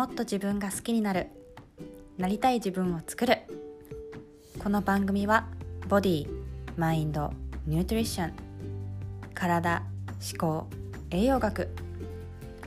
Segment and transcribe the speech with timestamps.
[0.00, 1.26] もっと自分が好きになる。
[2.16, 3.36] なりたい自分を作る。
[4.58, 5.46] この番組は
[5.90, 6.26] ボディ
[6.78, 7.34] マインド
[7.66, 8.32] ニュートリション
[9.34, 9.82] 体
[10.32, 10.66] 思考
[11.10, 11.68] 栄養学。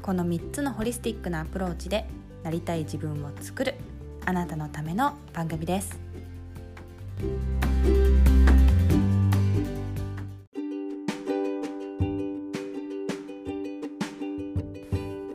[0.04, 2.06] この3つのホリスティックなアプローチで
[2.44, 3.74] なりたい自分を作る。
[4.28, 6.00] あなたのための番組です。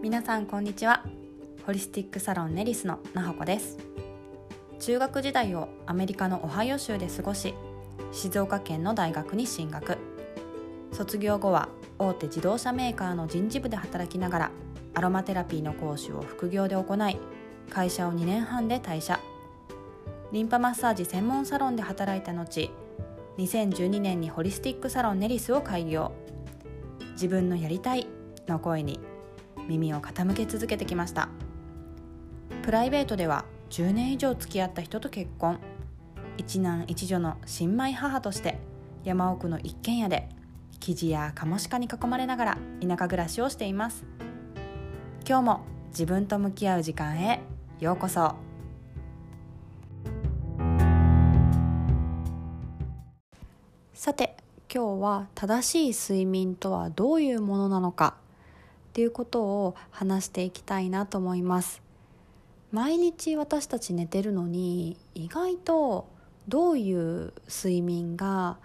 [0.01, 1.18] 皆さんこんにちは。
[1.69, 3.77] ホリスティックサロンネリスのなほこです。
[4.81, 7.55] 中学時代をアメリカのオハイオ州で過ごし
[8.11, 9.99] 静岡県の大学に進学。
[10.93, 11.69] 卒業後は
[11.99, 14.51] 大手自動車メーカーの人事部で働きながら
[14.95, 17.19] アロマテラピーの講師を副業で行い
[17.69, 19.21] 会社を2年半で退社。
[20.33, 22.71] リンパマッサージ専門サロンで働いた後
[23.37, 26.13] 2012年にホリスティックサロンネリスを開業。
[27.13, 28.07] 自分のやりたい
[28.47, 29.01] の声に
[29.69, 31.29] 耳を傾け続けてきました。
[32.63, 35.59] プライベートでは10年以上付き合った人と結婚。
[36.37, 38.59] 一男一女の新米母として
[39.05, 40.29] 山奥の一軒家で
[40.81, 44.05] 生地やカモシカに囲まれながら田舎暮らしをしています。
[45.27, 47.41] 今日も自分と向き合う時間へ
[47.81, 48.37] ようこそ。
[53.95, 54.37] さて
[54.73, 58.15] 今日は正しい睡眠とはどういうものなのか
[58.91, 61.88] っていうことを話していきたいなと思います。
[62.71, 66.09] 毎日私たち寝てるのに意外と
[66.49, 68.59] どういう睡眠が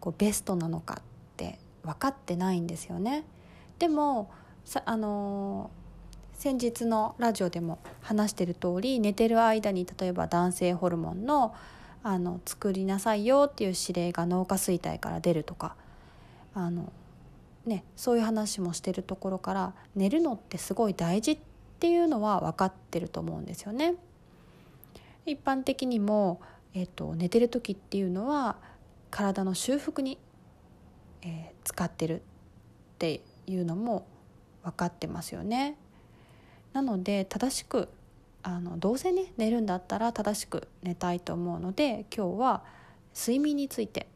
[0.00, 1.02] こうベストなのかっ
[1.36, 3.24] て分かってないんですよね。
[3.78, 4.30] でも
[4.84, 5.70] あの、
[6.34, 11.54] 先日のラジオでも話してる通り寝てる間に例えば男性ホルモンの
[12.02, 15.76] あの作りなさいよっていう指令が脳下垂体から出るとか
[16.54, 16.90] あの、
[17.66, 21.49] ね、そういう話もしてるところから寝るのってすごい大事って
[21.80, 23.94] っていうのは分かってると思うんですよね。
[25.24, 26.42] 一般的にも、
[26.74, 28.58] えーと、寝てる時っていうのは
[29.10, 30.18] 体の修復に、
[31.22, 32.22] えー、使ってるっ
[32.98, 34.06] ていうのも
[34.62, 35.78] 分かってますよね。
[36.74, 37.88] なので正しく
[38.42, 42.62] あのどうせね寝るんだったら正しく寝たいと思うので今日は
[43.16, 44.06] 睡眠について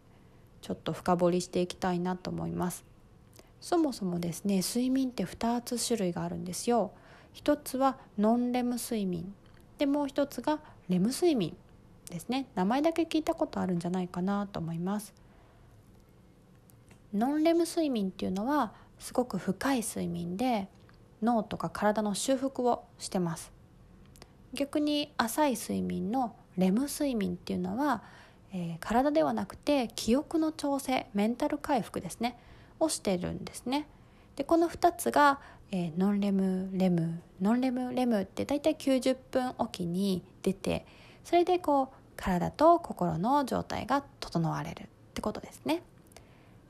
[0.60, 2.84] ちょっと深掘りしていきたいなと思います
[3.62, 6.92] そもそもですね睡眠って2つ種類があるんですよ
[7.34, 9.34] 一つはノンレム睡眠。
[9.76, 11.54] でもう一つがレム睡眠
[12.08, 12.46] ですね。
[12.54, 15.12] 名前だけ聞いたことあるんじゃないかなと思います。
[17.12, 20.68] ノンレム睡眠っていうのはすごく深い睡眠で
[21.22, 23.52] 脳とか体の修復をしてます。
[24.54, 28.02] 逆に浅い睡眠のレム睡眠っていうのは、
[28.52, 32.38] えー、体ではなくて記憶の調整メンタル回復ですね。
[32.80, 33.86] をしてるんですね。
[34.36, 35.40] でこの2つが、
[35.76, 40.86] えー、ノンレムレムノンレムレムって大体90分おきに出て
[41.24, 45.82] それでこう体と心の状態が整われるってことですね。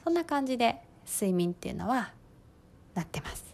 [0.05, 2.15] そんな感じで睡眠っていうのは
[2.95, 3.45] なってます。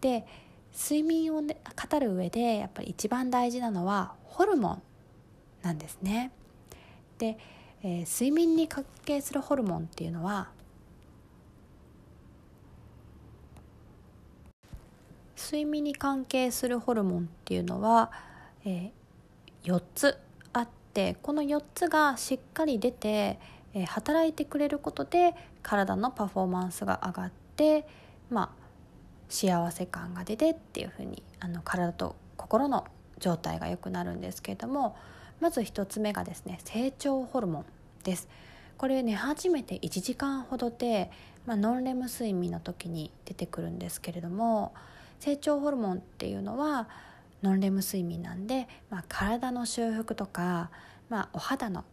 [0.00, 0.24] で
[0.72, 1.56] 睡眠を、ね、
[1.90, 4.82] 語る上でやっぱり一番大事なのはホルモン
[5.62, 6.30] なんですね。
[7.18, 7.36] で、
[7.82, 10.50] えー、睡眠に関係するホルモンっていうのは
[15.42, 18.12] 睡眠に関係するホルモンっていうのは、
[18.64, 20.16] えー、4つ
[20.52, 23.38] あってこの4つがしっかり出て、
[23.74, 27.86] えー、働いてくれることで体のパフォーマンスが上がって
[28.30, 28.62] まあ
[29.28, 32.86] 幸せ感が出てっていうふうにあの体と心の
[33.18, 34.96] 状態が良くなるんですけれども
[35.40, 37.64] まず1つ目がですね成長ホルモン
[38.04, 38.28] です。
[38.78, 41.10] これ寝始めて1時間ほどで、
[41.46, 44.74] まあ、ノンレム睡眠の時に出てくるんですけれども
[45.22, 46.88] 成長ホルモンっていうのは
[47.44, 50.70] ノンレム睡眠なんで、まあ、体の修復とか、
[51.08, 51.84] まあ、お肌の、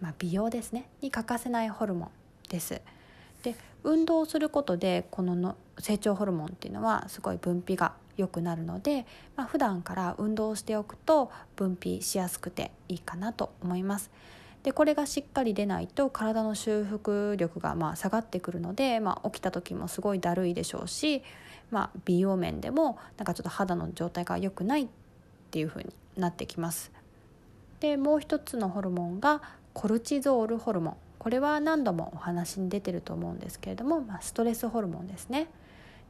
[0.00, 2.10] まあ、美容ですねに欠かせないホルモン
[2.48, 2.80] です。
[3.42, 14.12] で運動することでこのの成長ホルモンっていうのはすごい分泌が良くなるので、まあ、普段から運動しておくと分泌しやすくていいかなと思います。
[14.62, 21.22] でこれがしっかり出ないと体の修復力がまあ下がってくるので、まあ、起きた時もすごいだるいでしょうし、
[21.70, 24.88] まあ、美容面でもなんかちょっと肌の状態が良くないっ
[25.50, 26.92] ていう風になってきます。
[27.80, 29.40] でもう一つのホルモンが
[29.72, 35.48] コルチゾールホルモンこれは何度もお話に出てると思うんですけれども、まあ、ストレスホルモンですね。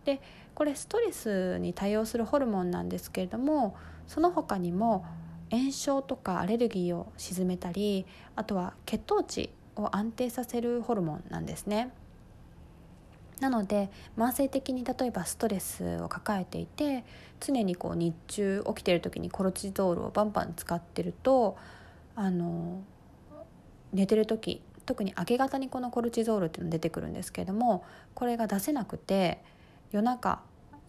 [0.05, 0.21] で
[0.55, 3.77] これストレスに対応するホルモンなんですけれども
[4.07, 5.05] その他にも
[5.51, 8.07] 炎症とかアレルギーを鎮めたり
[8.37, 11.93] あとは血糖値を安定させるホルモンなんですね。
[13.41, 17.05] なので慢性的に例えばストレスを抱えていて
[17.41, 21.57] 常にこう日中起きてる時にコルチゾールをバンバン使ってると
[22.15, 22.83] あの
[23.95, 29.43] 寝てる時特に明け方にこのコルチゾールっていうの出てくるんですけれどもこれが出せなくて
[29.91, 30.43] 夜中、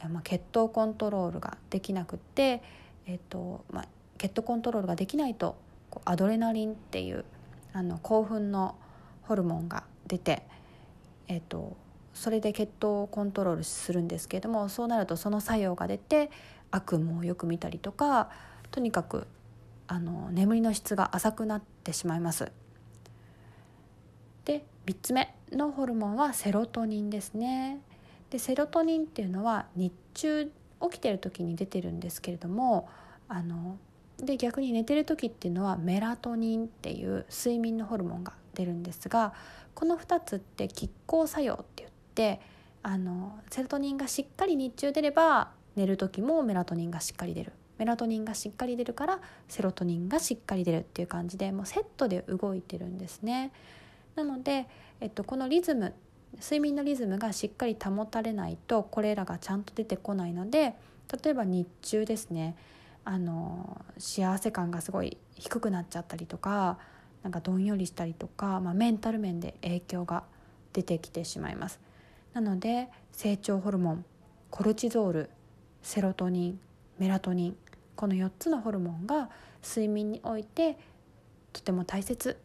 [0.09, 2.61] まあ、血糖コントロールができなくて、
[3.05, 3.85] えっとまあ、
[4.21, 5.55] 血糖コントロールができないと
[6.05, 7.25] アドレナリンっていう
[7.73, 8.75] あの興奮の
[9.23, 10.43] ホルモンが出て、
[11.27, 11.75] えっと、
[12.13, 16.29] それで血糖をコントロールするんですけれどもそうなるとその作用が出て
[16.69, 18.29] 悪夢をよく見たりとか
[18.69, 19.25] とにかく
[19.87, 22.51] あの眠りの質が浅くなってしまいます。
[24.45, 27.79] で3つ目のホルモンはセロトニンですね。
[28.29, 30.51] でセロトニンっていうのは日中起
[30.91, 32.87] きてる時に出てるんですけれども
[33.27, 33.77] あの
[34.21, 39.33] で逆に寝てる時っていうのはメラトニンっていう睡眠のホルモンが出るんですが
[39.73, 42.41] この2つって拮抗作用って言って
[42.83, 53.51] あのセロトニンがしっかり日中出れば寝る時もメラトニンがしっかり出るメラトニンがしっかり出るからセロトニンがしっかり出るっていう感じでもうセットで動いてるんですね。
[54.15, 54.67] なので、
[54.99, 55.93] えっと、このリズム
[56.35, 60.75] 睡眠のリズムがしっかり保たれないとこれらがちゃんと出てこないので
[61.23, 62.55] 例えば日中ですね
[63.03, 66.77] あの幸せ感がすごい低くなっちゃったりとか
[67.23, 70.23] なんかどんよりしたりとか、まあ、メンタル面で影響が
[70.73, 71.79] 出てきてしまいます
[72.33, 74.05] なので成長ホルモン
[74.49, 75.29] コルチゾール
[75.81, 76.59] セロトニン
[76.99, 77.57] メラトニン
[77.95, 79.29] この4つのホルモンが
[79.63, 80.77] 睡眠において
[81.53, 82.37] とても大切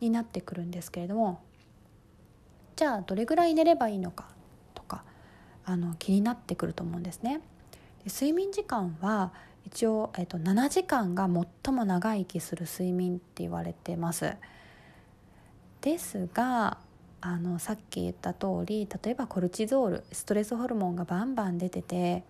[0.00, 1.40] になってくるんですけれども
[2.76, 4.26] じゃあどれぐらい寝ればいいのか
[4.74, 5.04] とか
[5.64, 7.40] あの気になってくると思うんですね。
[8.04, 9.32] で睡眠時間は
[9.66, 11.28] 一応、えっと、7時間が
[11.64, 14.34] 最も長生きする睡眠って言われてます。
[15.80, 16.78] ですが
[17.22, 22.24] あのさっき言った通り例えばコルチゾールストレスホルモンがバンバン出てて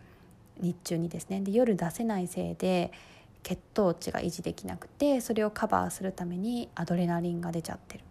[0.61, 2.93] 日中にですねで夜出せないせいで
[3.43, 8.05] 血糖値が維持できなくてそれをカバーするためにアドレナリンが出ちゃってる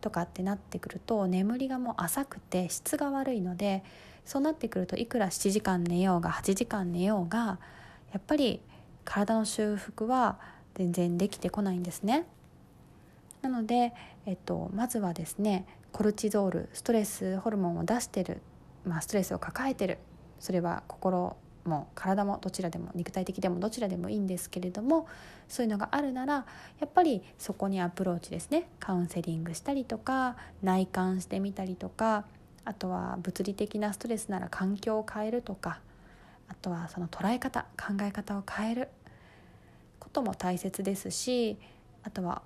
[0.00, 3.82] とかってなってくると眠りがもう浅くて質が悪いので
[4.24, 7.58] そうなってくるといくら7時間寝ようが8時間寝ようが
[8.14, 8.60] やっぱり
[9.04, 10.38] 体の修復は
[10.76, 12.24] 全然できてこないんですね。
[13.42, 13.92] なので、
[14.24, 18.40] えっと、まずはですねコルチゾールストレスホルモンを出してる、
[18.86, 19.98] まあ、ストレスを抱えてる
[20.40, 25.06] それは心も体もどちらでも肉体的でもどちらでもいいんですけれども
[25.48, 26.46] そういうのがあるなら
[26.80, 32.24] やっぱりそこにアプローチですねカウンセリングしたりとか内観してみたりとか
[32.64, 35.80] あとは物理的なストレスなら環境を変えるとか
[36.48, 38.88] あとはその捉え方考え方を変える
[39.98, 41.56] ことも大切ですし
[42.02, 42.42] あとは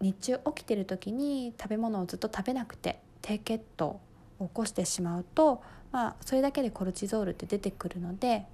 [0.00, 4.00] 日中起きてる時に食べ物をずっと食べなくて低血糖
[4.38, 8.44] を起こしてしまうと、まあ、それだけでコルチゾールって出てくるので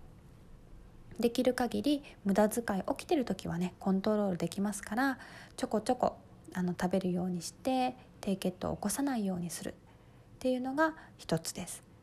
[1.21, 5.19] できる限り無駄遣い起きてる時はねコントロールできますから
[5.57, 6.17] ちょこちょこ
[6.55, 9.75] あの食べるようにして低血糖を起こさないようにするっ
[10.39, 11.94] ていうのが一つです。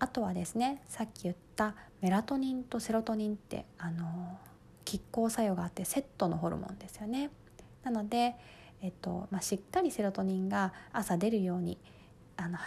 [0.00, 4.38] あとはですねさっき言ったメラトニンとセロトニンってあの
[4.84, 7.30] 拮抗作用があってセットのホルモンですよね。
[7.84, 8.34] なので、
[8.82, 11.78] えっとまあ、しっかりセロトニンが朝出るように
[12.36, 12.58] あの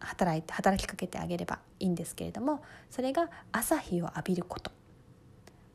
[0.00, 4.72] 働いて働きかけてあげればいいんですけれどもそれが朝日を浴びること。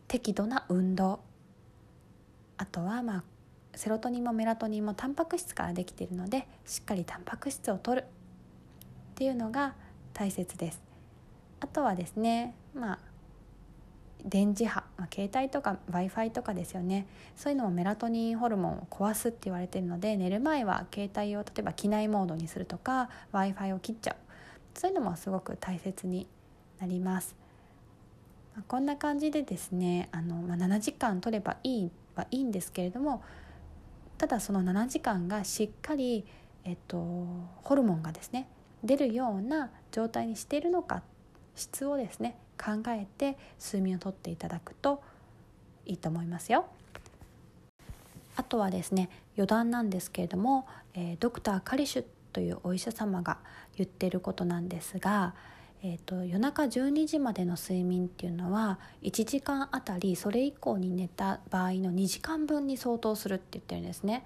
[0.07, 1.21] 適度な運動。
[2.57, 3.23] あとはまあ
[3.75, 8.05] セロトニンもメラトニンもタンパク質からできているのでしっかりタンパク質を取る。
[8.05, 8.07] っ
[9.15, 9.75] ていうのが
[10.15, 10.81] 大切です。
[11.59, 12.99] あとはですねまあ
[14.25, 17.05] 電磁波、まあ、携帯とか w i f i とかですよね。
[17.35, 24.15] そういうのもメラトニンホルモンを壊すって言われてるので寝る前は携帯を例えば機内モードにするとか w i f i を切っちゃう。
[24.73, 26.27] そういうのもすごく大切に
[26.79, 27.35] なります。
[28.55, 33.21] まこんな感じでですねあの、まあ、7時間取ればいいはいいんですけれども
[34.17, 36.25] ただその7時間がしっかり、
[36.63, 36.97] えっと、
[37.63, 38.47] ホルモンがですね
[38.85, 41.03] 出るような状態にしているのか
[41.55, 45.01] 質をですね考えて睡眠をとっていただくと
[45.85, 46.65] いいと思いますよ。
[48.37, 53.37] あとはですね余談なんですけれども、えー、ドクター・カリシュというお医者様が
[53.77, 55.33] 言っていることなんですが
[55.87, 64.25] えーと、夜中12時までの睡眠っていうのは1時間あたりそれ以降に寝た場合の2時間分に相当するって言ってるんですね。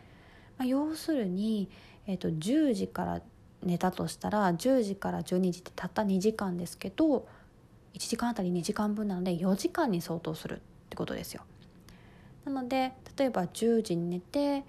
[0.58, 1.70] まあ、要するに、
[2.08, 3.22] えーと、10時から
[3.64, 7.28] 寝たとしたら10時から12時ってたった2時間ですけど
[7.94, 11.44] 1時間あたり2時間分なので4時間に相当するってことですよ。
[12.46, 14.64] なので例えば10時に寝て、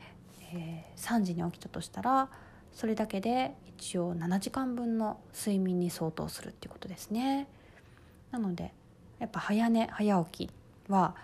[0.53, 2.29] えー、3時に起きたとしたら
[2.73, 7.49] それだけで一応7時間分の睡眠に相当するっていうことですね
[8.31, 8.73] なので
[9.19, 10.51] やっぱ早寝早起き
[10.91, 11.15] は、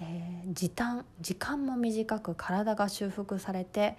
[0.00, 3.96] えー、時短時間も短く体が修復されて、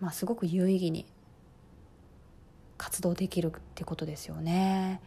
[0.00, 1.06] まあ、すごく有意義に
[2.78, 5.00] 活動できるってことですよね。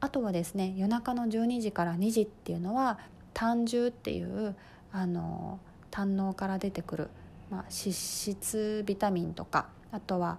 [0.00, 2.98] あとはですね夜中の12時から2時っていうのは
[3.32, 4.54] 胆汁っていう
[4.92, 5.58] あの
[5.90, 7.08] 胆のから出てくる、
[7.50, 10.38] まあ、脂質ビタミンとかあとは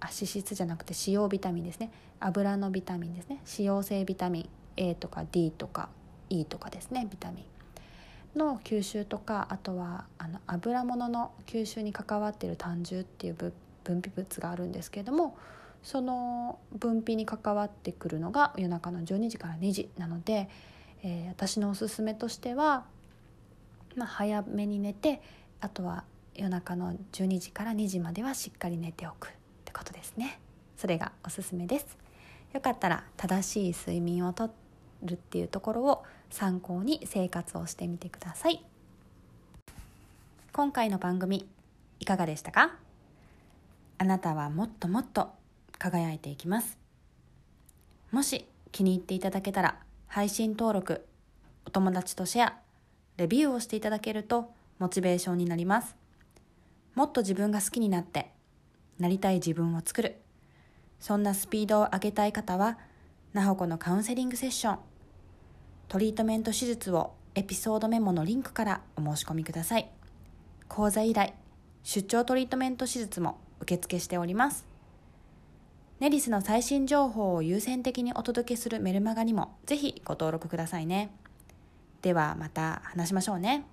[0.00, 1.90] あ脂質じゃなくて脂溶ビタミンですね。
[2.20, 3.40] 油のビタミンですね。
[3.58, 5.88] 脂溶性ビタミン A とか D とか
[6.30, 7.44] E とかですねビタミン。
[8.38, 13.52] の吸収とかあとはあの油物の吸収に関わっている胆汁っていう分
[13.84, 15.36] 泌物があるんですけれども
[15.84, 20.48] その分泌に関わってくるのが夜中の12時から2時なので、
[21.02, 22.84] えー、私のおすすめとしては、
[23.94, 25.22] まあ、早めに寝て
[25.60, 29.30] あとは夜中の12時から2時まではしっかり寝ておくっ
[29.64, 30.40] てことですね。
[30.76, 31.96] それがおすすめです。
[32.52, 34.50] よかったら正しい睡眠をと
[35.02, 38.64] るっていうところを参考に生活をしてみてください。
[40.52, 41.46] 今回の番組
[42.00, 42.76] いかがでしたか？
[43.98, 45.30] あなたはもっともっと
[45.84, 46.78] 輝いていきます。
[48.10, 49.76] もし気に入っていただけたら
[50.06, 51.04] 配信登録
[51.66, 52.54] お友達とシェア
[53.18, 55.94] レビューをしていただけるとモチベーションになります。
[56.94, 58.30] もっと自分が好きになって
[58.98, 60.16] なりたい自分を作る。
[61.00, 62.78] そんなスピードを上げたい方は
[63.34, 64.78] なほこのカウンセリングセッション。
[65.88, 69.90] トリートメント手術をエピソードメモのリンクからお申し込みください。
[70.66, 71.34] 講座依頼
[71.82, 74.73] 出張トリートメント手術も受付しております。
[76.00, 81.10] ネリスの最新情報を優先的にお届けするメルマガにもぜひご登録くださいね。
[82.02, 83.64] ではまた話しましょうね。